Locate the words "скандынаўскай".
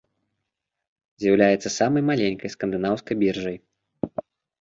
2.55-3.15